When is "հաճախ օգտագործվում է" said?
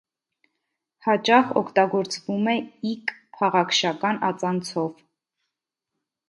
1.07-2.55